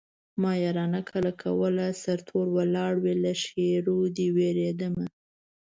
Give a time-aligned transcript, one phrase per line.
[0.41, 5.05] ما يارانه کله کوله سرتور ولاړ وې له ښېرو دې وېرېدمه